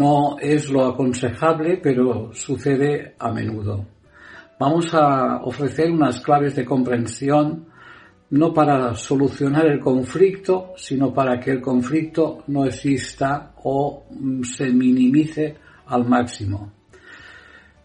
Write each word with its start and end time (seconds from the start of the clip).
No 0.00 0.38
es 0.40 0.70
lo 0.70 0.86
aconsejable, 0.86 1.76
pero 1.76 2.32
sucede 2.32 3.16
a 3.18 3.30
menudo. 3.30 3.84
Vamos 4.58 4.94
a 4.94 5.42
ofrecer 5.44 5.90
unas 5.90 6.22
claves 6.22 6.56
de 6.56 6.64
comprensión 6.64 7.66
no 8.30 8.54
para 8.54 8.94
solucionar 8.94 9.66
el 9.66 9.78
conflicto, 9.78 10.72
sino 10.74 11.12
para 11.12 11.38
que 11.38 11.50
el 11.50 11.60
conflicto 11.60 12.44
no 12.46 12.64
exista 12.64 13.52
o 13.62 14.04
mm, 14.08 14.42
se 14.42 14.70
minimice 14.70 15.56
al 15.88 16.08
máximo. 16.08 16.72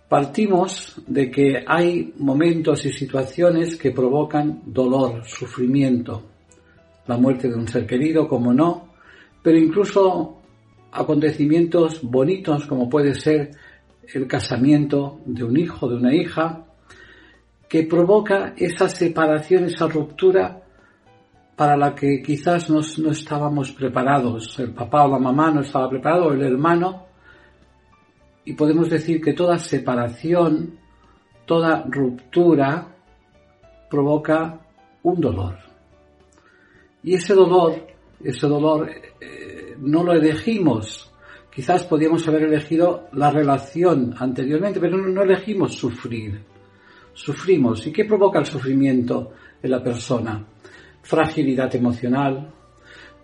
Partimos 0.07 1.01
de 1.07 1.29
que 1.29 1.65
hay 1.67 2.13
momentos 2.19 2.85
y 2.85 2.93
situaciones 2.93 3.75
que 3.75 3.91
provocan 3.91 4.61
dolor, 4.67 5.25
sufrimiento, 5.25 6.23
la 7.07 7.17
muerte 7.17 7.49
de 7.49 7.55
un 7.55 7.67
ser 7.67 7.85
querido, 7.85 8.25
como 8.25 8.53
no, 8.53 8.93
pero 9.43 9.57
incluso 9.57 10.34
acontecimientos 10.95 12.01
bonitos 12.01 12.65
como 12.65 12.89
puede 12.89 13.13
ser 13.15 13.51
el 14.13 14.27
casamiento 14.27 15.19
de 15.25 15.43
un 15.43 15.57
hijo, 15.57 15.87
de 15.89 15.95
una 15.95 16.13
hija, 16.13 16.65
que 17.67 17.83
provoca 17.83 18.53
esa 18.57 18.87
separación, 18.87 19.65
esa 19.65 19.87
ruptura 19.87 20.61
para 21.55 21.77
la 21.77 21.95
que 21.95 22.21
quizás 22.21 22.69
no, 22.69 22.79
estábamos 23.11 23.71
preparados. 23.71 24.59
El 24.59 24.73
papá 24.73 25.05
o 25.05 25.09
la 25.09 25.19
mamá 25.19 25.51
no 25.51 25.61
estaba 25.61 25.89
preparado, 25.89 26.33
el 26.33 26.43
hermano. 26.43 27.05
Y 28.43 28.53
podemos 28.53 28.89
decir 28.89 29.21
que 29.21 29.33
toda 29.33 29.57
separación, 29.57 30.77
toda 31.45 31.83
ruptura 31.87 32.95
provoca 33.89 34.59
un 35.03 35.21
dolor. 35.21 35.57
Y 37.03 37.15
ese 37.15 37.33
dolor, 37.33 37.87
ese 38.23 38.47
dolor 38.47 38.89
eh, 38.89 39.44
no 39.79 40.03
lo 40.03 40.13
elegimos. 40.13 41.11
Quizás 41.53 41.85
podíamos 41.85 42.27
haber 42.27 42.43
elegido 42.43 43.07
la 43.13 43.31
relación 43.31 44.13
anteriormente, 44.17 44.79
pero 44.79 44.97
no, 44.97 45.23
elegimos 45.23 45.75
sufrir. 45.75 46.43
Sufrimos. 47.13 47.87
¿Y 47.87 47.93
qué 47.93 48.03
provoca 48.03 48.39
el 48.39 48.45
sufrimiento 48.45 49.31
en 49.63 49.71
la 49.71 49.81
persona? 49.81 50.45
Fragilidad 51.01 51.73
emocional, 51.75 52.51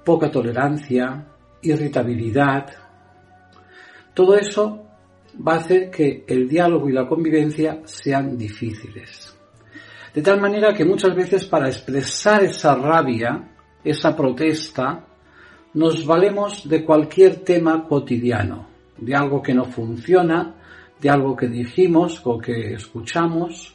poca 0.06 0.32
tolerancia, 0.32 1.28
irritabilidad. 1.62 2.68
Todo 4.14 4.36
eso 4.36 4.86
va 5.46 5.54
a 5.54 5.58
hacer 5.58 5.92
que 5.92 6.24
el 6.28 6.48
diálogo 6.48 6.90
y 6.90 6.94
la 6.94 7.08
convivencia 7.08 7.82
sean 7.84 8.38
difíciles. 8.38 9.38
De 10.14 10.22
tal 10.22 10.40
manera 10.40 10.74
que 10.74 10.86
muchas 10.86 11.16
veces 11.16 11.46
para 11.46 11.68
expresar 11.68 12.44
esa 12.44 12.76
rabia, 12.76 13.56
esa 13.84 14.16
protesta, 14.16 15.06
nos 15.74 16.06
valemos 16.06 16.68
de 16.68 16.84
cualquier 16.84 17.38
tema 17.38 17.88
cotidiano, 17.88 18.68
de 18.98 19.16
algo 19.16 19.42
que 19.42 19.54
no 19.54 19.66
funciona, 19.66 20.56
de 21.00 21.10
algo 21.10 21.36
que 21.36 21.48
dijimos 21.48 22.22
o 22.26 22.38
que 22.38 22.74
escuchamos. 22.74 23.74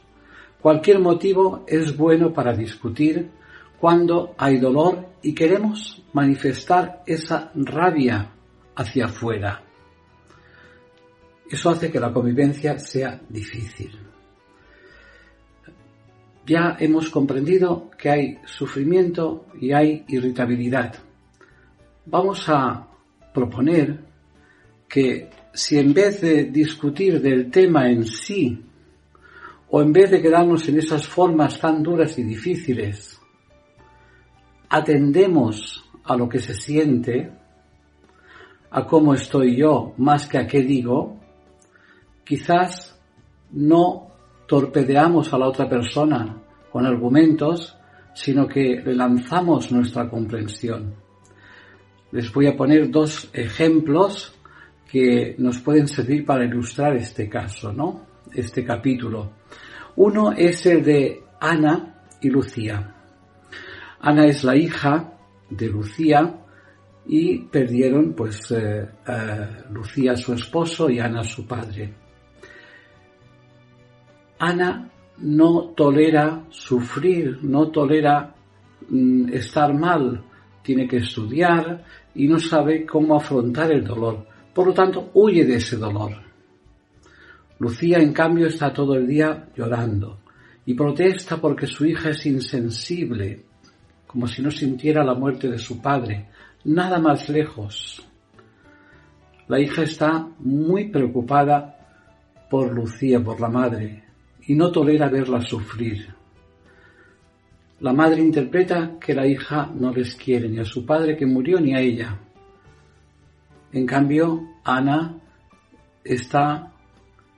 Cualquier 0.61 0.99
motivo 0.99 1.65
es 1.67 1.97
bueno 1.97 2.33
para 2.33 2.55
discutir 2.55 3.31
cuando 3.81 4.35
hay 4.37 4.59
dolor 4.59 5.07
y 5.23 5.35
queremos 5.35 6.03
manifestar 6.13 7.03
esa 7.07 7.51
rabia 7.55 8.31
hacia 8.75 9.07
afuera. 9.07 9.63
Eso 11.51 11.71
hace 11.71 11.91
que 11.91 12.01
la 12.01 12.13
convivencia 12.13 12.79
sea 12.79 13.21
difícil. 13.29 13.97
Ya 16.45 16.77
hemos 16.79 17.11
comprendido 17.11 17.91
que 17.99 18.11
hay 18.11 18.39
sufrimiento 18.45 19.47
y 19.61 19.73
hay 19.73 20.05
irritabilidad. 20.09 21.06
Vamos 22.07 22.49
a 22.49 22.87
proponer 23.35 23.99
que 24.89 25.29
si 25.53 25.77
en 25.77 25.93
vez 25.93 26.21
de 26.21 26.45
discutir 26.45 27.21
del 27.21 27.51
tema 27.51 27.91
en 27.91 28.05
sí, 28.05 28.63
o 29.69 29.83
en 29.83 29.93
vez 29.93 30.13
de 30.13 30.23
quedarnos 30.23 30.69
en 30.69 30.79
esas 30.79 31.05
formas 31.05 31.59
tan 31.59 31.83
duras 31.83 32.17
y 32.17 32.23
difíciles, 32.23 33.21
atendemos 34.69 35.85
a 36.05 36.17
lo 36.17 36.29
que 36.29 36.39
se 36.39 36.55
siente, 36.55 37.33
a 38.71 38.87
cómo 38.87 39.13
estoy 39.13 39.57
yo 39.57 39.93
más 39.97 40.29
que 40.29 40.39
a 40.39 40.47
qué 40.47 40.63
digo, 40.63 41.17
quizás 42.25 42.97
no 43.51 44.13
torpedeamos 44.47 45.33
a 45.33 45.39
la 45.39 45.49
otra 45.49 45.69
persona 45.69 46.41
con 46.71 46.87
argumentos, 46.87 47.77
sino 48.15 48.47
que 48.47 48.81
le 48.85 48.95
lanzamos 48.95 49.73
nuestra 49.73 50.09
comprensión. 50.09 51.06
Les 52.13 52.33
voy 52.33 52.47
a 52.47 52.57
poner 52.57 52.91
dos 52.91 53.31
ejemplos 53.33 54.35
que 54.91 55.35
nos 55.39 55.59
pueden 55.61 55.89
servir 55.89 56.25
para 56.25 56.45
ilustrar 56.45 56.97
este 56.97 57.29
caso, 57.29 57.73
¿no? 57.73 58.07
Este 58.33 58.65
capítulo. 58.65 59.33
Uno 59.97 60.33
es 60.33 60.65
el 60.67 60.85
de 60.85 61.23
Ana 61.41 62.05
y 62.21 62.29
Lucía. 62.31 62.95
Ana 64.01 64.27
es 64.27 64.45
la 64.45 64.57
hija 64.57 65.13
de 65.51 65.69
Lucía 65.69 66.43
y 67.07 67.39
perdieron 67.39 68.13
pues 68.15 68.51
eh, 68.51 68.87
Lucía 69.71 70.17
su 70.17 70.33
esposo 70.33 70.91
y 70.91 70.99
Ana 71.01 71.25
su 71.25 71.47
padre. 71.47 71.93
Ana 74.39 74.91
no 75.19 75.73
tolera 75.75 76.45
sufrir, 76.51 77.39
no 77.43 77.71
tolera 77.71 78.35
mm, 78.89 79.33
estar 79.33 79.73
mal, 79.73 80.23
tiene 80.67 80.89
que 80.89 80.97
estudiar 80.97 81.85
y 82.17 82.27
no 82.27 82.41
sabe 82.41 82.85
cómo 82.85 83.15
afrontar 83.15 83.71
el 83.71 83.85
dolor. 83.85 84.27
Por 84.53 84.67
lo 84.67 84.75
tanto, 84.75 85.11
huye 85.15 85.45
de 85.45 85.57
ese 85.57 85.77
dolor. 85.77 86.13
Lucía, 87.61 87.99
en 87.99 88.13
cambio, 88.13 88.49
está 88.49 88.73
todo 88.73 88.97
el 88.97 89.07
día 89.07 89.49
llorando 89.57 90.19
y 90.67 90.75
protesta 90.75 91.37
porque 91.41 91.69
su 91.69 91.87
hija 91.87 92.11
es 92.11 92.27
insensible, 92.27 93.45
como 94.09 94.27
si 94.27 94.43
no 94.43 94.51
sintiera 94.51 95.05
la 95.05 95.15
muerte 95.15 95.49
de 95.49 95.59
su 95.59 95.81
padre, 95.81 96.31
nada 96.65 96.99
más 96.99 97.29
lejos. 97.29 98.05
La 99.47 99.61
hija 99.61 99.85
está 99.85 100.29
muy 100.41 100.89
preocupada 100.89 101.77
por 102.51 102.75
Lucía, 102.75 103.23
por 103.23 103.41
la 103.41 103.49
madre, 103.49 104.03
y 104.49 104.57
no 104.57 104.73
tolera 104.73 105.09
verla 105.09 105.41
sufrir. 105.41 106.16
La 107.81 107.93
madre 107.93 108.23
interpreta 108.23 108.99
que 108.99 109.15
la 109.15 109.27
hija 109.27 109.71
no 109.75 109.93
les 109.93 110.15
quiere 110.17 110.49
ni 110.49 110.59
a 110.59 110.65
su 110.65 110.87
padre 110.87 111.17
que 111.17 111.27
murió 111.27 111.61
ni 111.61 111.75
a 111.75 111.81
ella. 111.81 112.19
En 113.73 113.85
cambio, 113.85 114.49
Ana 114.65 115.15
está 116.03 116.73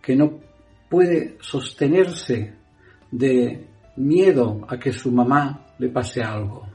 que 0.01 0.15
no 0.15 0.39
puede 0.89 1.37
sostenerse 1.41 2.55
de 3.11 3.67
miedo 3.97 4.65
a 4.69 4.79
que 4.79 4.93
su 4.93 5.11
mamá 5.11 5.67
le 5.79 5.89
pase 5.89 6.23
algo. 6.23 6.69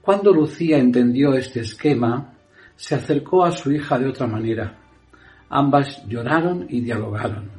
Cuando 0.00 0.32
Lucía 0.32 0.78
entendió 0.78 1.34
este 1.34 1.60
esquema, 1.60 2.34
se 2.76 2.94
acercó 2.94 3.44
a 3.44 3.50
su 3.52 3.72
hija 3.72 3.98
de 3.98 4.08
otra 4.08 4.26
manera. 4.26 4.78
Ambas 5.50 6.04
lloraron 6.06 6.66
y 6.68 6.80
dialogaron. 6.80 7.50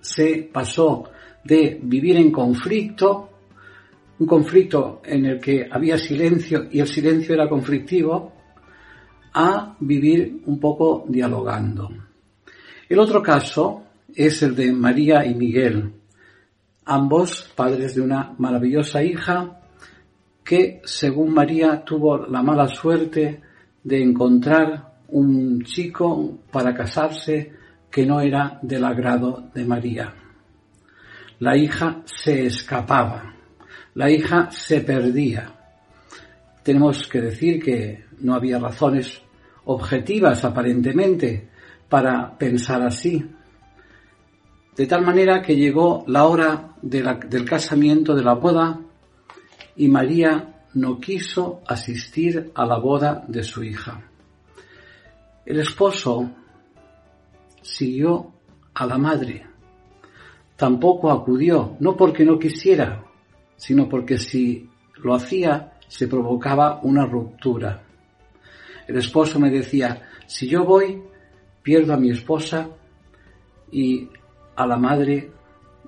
Se 0.00 0.48
pasó 0.52 1.10
de 1.44 1.78
vivir 1.82 2.16
en 2.16 2.32
conflicto, 2.32 3.35
un 4.18 4.26
conflicto 4.26 5.02
en 5.04 5.26
el 5.26 5.40
que 5.40 5.68
había 5.70 5.98
silencio 5.98 6.66
y 6.70 6.80
el 6.80 6.88
silencio 6.88 7.34
era 7.34 7.48
conflictivo, 7.48 8.32
a 9.34 9.76
vivir 9.80 10.42
un 10.46 10.58
poco 10.58 11.04
dialogando. 11.08 11.90
El 12.88 12.98
otro 12.98 13.22
caso 13.22 13.84
es 14.14 14.42
el 14.42 14.56
de 14.56 14.72
María 14.72 15.26
y 15.26 15.34
Miguel, 15.34 15.92
ambos 16.86 17.52
padres 17.54 17.94
de 17.94 18.00
una 18.00 18.34
maravillosa 18.38 19.02
hija 19.02 19.60
que, 20.42 20.80
según 20.84 21.34
María, 21.34 21.84
tuvo 21.84 22.26
la 22.26 22.42
mala 22.42 22.68
suerte 22.68 23.42
de 23.82 24.02
encontrar 24.02 25.00
un 25.08 25.62
chico 25.62 26.38
para 26.50 26.72
casarse 26.72 27.52
que 27.90 28.06
no 28.06 28.20
era 28.20 28.58
del 28.62 28.84
agrado 28.84 29.50
de 29.54 29.64
María. 29.64 30.14
la 31.38 31.56
hija 31.56 32.02
se 32.06 32.46
escapaba, 32.46 33.35
la 33.96 34.10
hija 34.10 34.50
se 34.50 34.82
perdía. 34.82 35.54
Tenemos 36.62 37.08
que 37.08 37.22
decir 37.22 37.62
que 37.62 38.04
no 38.20 38.34
había 38.34 38.58
razones 38.58 39.22
objetivas 39.64 40.44
aparentemente 40.44 41.48
para 41.88 42.36
pensar 42.36 42.82
así. 42.82 43.24
De 44.76 44.86
tal 44.86 45.02
manera 45.02 45.40
que 45.40 45.56
llegó 45.56 46.04
la 46.08 46.26
hora 46.26 46.74
del 46.82 47.44
casamiento, 47.48 48.14
de 48.14 48.22
la 48.22 48.34
boda, 48.34 48.78
y 49.76 49.88
María 49.88 50.66
no 50.74 51.00
quiso 51.00 51.62
asistir 51.66 52.52
a 52.54 52.66
la 52.66 52.78
boda 52.78 53.24
de 53.26 53.42
su 53.42 53.64
hija. 53.64 54.02
El 55.46 55.58
esposo 55.58 56.30
siguió 57.62 58.34
a 58.74 58.84
la 58.84 58.98
madre. 58.98 59.46
Tampoco 60.54 61.10
acudió, 61.10 61.76
no 61.80 61.96
porque 61.96 62.26
no 62.26 62.38
quisiera, 62.38 63.05
sino 63.56 63.88
porque 63.88 64.18
si 64.18 64.68
lo 65.02 65.14
hacía 65.14 65.72
se 65.88 66.08
provocaba 66.08 66.80
una 66.82 67.06
ruptura. 67.06 67.82
El 68.86 68.96
esposo 68.96 69.38
me 69.40 69.50
decía, 69.50 70.02
si 70.26 70.48
yo 70.48 70.64
voy, 70.64 71.02
pierdo 71.62 71.94
a 71.94 71.96
mi 71.96 72.10
esposa 72.10 72.68
y 73.70 74.08
a 74.54 74.66
la 74.66 74.76
madre 74.76 75.30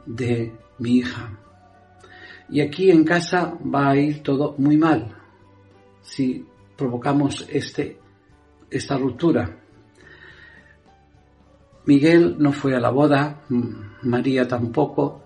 de 0.06 0.52
mi 0.78 0.96
hija. 0.96 1.38
Y 2.50 2.60
aquí 2.60 2.90
en 2.90 3.04
casa 3.04 3.56
va 3.62 3.90
a 3.90 3.96
ir 3.96 4.22
todo 4.22 4.54
muy 4.58 4.76
mal 4.76 5.14
si 6.00 6.44
provocamos 6.76 7.46
este, 7.50 7.98
esta 8.70 8.96
ruptura. 8.96 9.56
Miguel 11.84 12.36
no 12.38 12.52
fue 12.52 12.74
a 12.74 12.80
la 12.80 12.90
boda, 12.90 13.42
María 14.02 14.46
tampoco. 14.46 15.22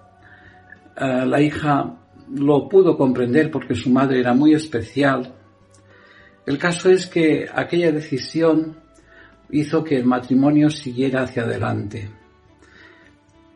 Eh, 0.97 1.27
la 1.27 1.41
hija 1.41 2.02
lo 2.35 2.69
pudo 2.69 2.97
comprender 2.97 3.51
porque 3.51 3.75
su 3.75 3.91
madre 3.91 4.21
era 4.21 4.35
muy 4.35 4.55
especial. 4.55 5.35
El 6.47 6.59
caso 6.59 6.91
es 6.91 7.07
que 7.07 7.47
aquella 7.53 7.93
decisión 7.93 8.77
hizo 9.51 9.85
que 9.85 9.97
el 9.97 10.07
matrimonio 10.07 10.71
siguiera 10.71 11.23
hacia 11.23 11.43
adelante. 11.43 12.11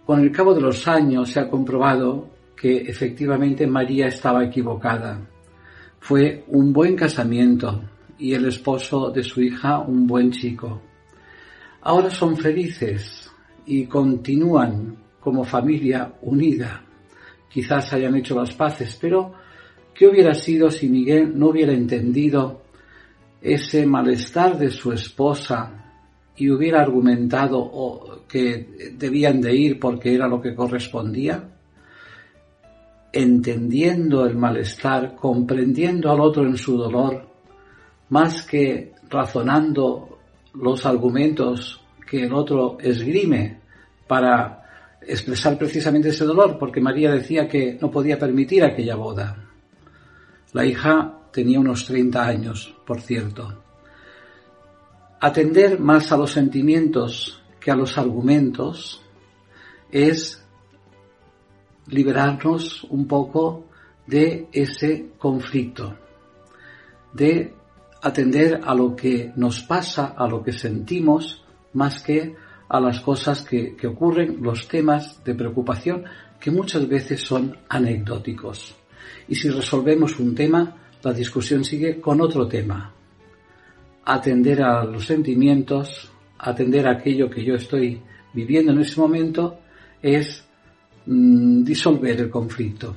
Con 0.04 0.20
el 0.20 0.30
cabo 0.30 0.54
de 0.54 0.60
los 0.60 0.86
años 0.86 1.30
se 1.30 1.40
ha 1.40 1.48
comprobado 1.48 2.30
que 2.54 2.76
efectivamente 2.82 3.66
María 3.66 4.06
estaba 4.06 4.44
equivocada. 4.44 5.20
Fue 5.98 6.44
un 6.48 6.72
buen 6.72 6.94
casamiento 6.94 7.82
y 8.18 8.34
el 8.34 8.46
esposo 8.46 9.10
de 9.10 9.22
su 9.22 9.42
hija 9.42 9.80
un 9.80 10.06
buen 10.06 10.30
chico. 10.30 10.80
Ahora 11.82 12.10
son 12.10 12.36
felices 12.36 13.30
y 13.64 13.86
continúan 13.86 14.96
como 15.20 15.44
familia 15.44 16.14
unida. 16.22 16.82
Quizás 17.48 17.92
hayan 17.92 18.16
hecho 18.16 18.34
las 18.34 18.52
paces, 18.54 18.96
pero 19.00 19.32
¿qué 19.94 20.06
hubiera 20.06 20.34
sido 20.34 20.70
si 20.70 20.88
Miguel 20.88 21.38
no 21.38 21.48
hubiera 21.48 21.72
entendido 21.72 22.62
ese 23.40 23.86
malestar 23.86 24.58
de 24.58 24.70
su 24.70 24.92
esposa 24.92 25.92
y 26.36 26.50
hubiera 26.50 26.82
argumentado 26.82 28.24
que 28.28 28.92
debían 28.98 29.40
de 29.40 29.54
ir 29.54 29.80
porque 29.80 30.14
era 30.14 30.28
lo 30.28 30.40
que 30.40 30.54
correspondía? 30.54 31.50
entendiendo 33.16 34.26
el 34.26 34.36
malestar, 34.36 35.16
comprendiendo 35.16 36.10
al 36.10 36.20
otro 36.20 36.44
en 36.44 36.58
su 36.58 36.76
dolor, 36.76 37.26
más 38.10 38.42
que 38.42 38.92
razonando 39.08 40.18
los 40.52 40.84
argumentos 40.84 41.80
que 42.08 42.24
el 42.24 42.34
otro 42.34 42.76
esgrime 42.78 43.60
para 44.06 44.65
expresar 45.06 45.56
precisamente 45.56 46.08
ese 46.08 46.24
dolor, 46.24 46.58
porque 46.58 46.80
María 46.80 47.10
decía 47.10 47.48
que 47.48 47.78
no 47.80 47.90
podía 47.90 48.18
permitir 48.18 48.64
aquella 48.64 48.96
boda. 48.96 49.44
La 50.52 50.64
hija 50.64 51.20
tenía 51.32 51.60
unos 51.60 51.84
30 51.86 52.26
años, 52.26 52.74
por 52.86 53.00
cierto. 53.00 53.62
Atender 55.20 55.78
más 55.78 56.12
a 56.12 56.16
los 56.16 56.32
sentimientos 56.32 57.42
que 57.60 57.70
a 57.70 57.76
los 57.76 57.98
argumentos 57.98 59.02
es 59.90 60.42
liberarnos 61.88 62.84
un 62.84 63.06
poco 63.06 63.66
de 64.06 64.48
ese 64.52 65.12
conflicto, 65.18 65.96
de 67.12 67.54
atender 68.02 68.60
a 68.64 68.74
lo 68.74 68.94
que 68.94 69.32
nos 69.36 69.62
pasa, 69.62 70.14
a 70.16 70.28
lo 70.28 70.42
que 70.42 70.52
sentimos, 70.52 71.44
más 71.72 72.00
que 72.02 72.34
a 72.68 72.80
las 72.80 73.00
cosas 73.00 73.42
que, 73.42 73.76
ocurren, 73.86 74.38
los 74.42 74.68
temas 74.68 75.22
de 75.24 75.34
preocupación 75.34 76.04
que 76.40 76.50
muchas 76.50 76.88
veces 76.88 77.20
son 77.20 77.56
anecdóticos. 77.68 78.74
Y 79.28 79.34
si 79.34 79.48
resolvemos 79.50 80.18
un 80.18 80.34
tema, 80.34 80.76
la 81.02 81.12
discusión 81.12 81.64
sigue 81.64 82.00
con 82.00 82.20
otro 82.20 82.46
tema. 82.46 82.92
Atender 84.04 84.62
a 84.62 84.84
los 84.84 85.06
sentimientos, 85.06 86.10
atender 86.38 86.86
a 86.86 86.92
aquello 86.92 87.30
que 87.30 87.44
yo 87.44 87.54
estoy 87.54 88.00
viviendo 88.32 88.72
en 88.72 88.80
ese 88.80 89.00
momento, 89.00 89.58
es 90.02 90.46
Mm, 91.06 91.62
disolver 91.62 92.20
el 92.20 92.30
conflicto. 92.30 92.96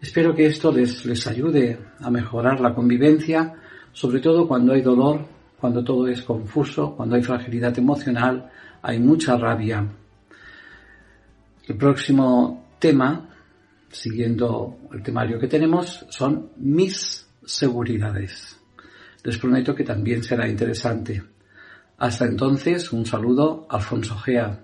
Espero 0.00 0.34
que 0.34 0.46
esto 0.46 0.72
les, 0.72 1.06
les 1.06 1.24
ayude 1.28 1.78
a 2.00 2.10
mejorar 2.10 2.60
la 2.60 2.74
convivencia, 2.74 3.54
sobre 3.92 4.18
todo 4.18 4.48
cuando 4.48 4.72
hay 4.72 4.82
dolor, 4.82 5.24
cuando 5.64 5.82
todo 5.82 6.06
es 6.08 6.20
confuso, 6.20 6.94
cuando 6.94 7.16
hay 7.16 7.22
fragilidad 7.22 7.78
emocional, 7.78 8.50
hay 8.82 9.00
mucha 9.00 9.34
rabia. 9.38 9.82
El 11.66 11.76
próximo 11.78 12.66
tema, 12.78 13.30
siguiendo 13.88 14.80
el 14.92 15.02
temario 15.02 15.38
que 15.38 15.48
tenemos, 15.48 16.04
son 16.10 16.50
mis 16.58 17.26
seguridades. 17.46 18.60
Les 19.22 19.38
prometo 19.38 19.74
que 19.74 19.84
también 19.84 20.22
será 20.22 20.46
interesante. 20.46 21.24
Hasta 21.96 22.26
entonces, 22.26 22.92
un 22.92 23.06
saludo, 23.06 23.66
Alfonso 23.70 24.18
Gea. 24.18 24.63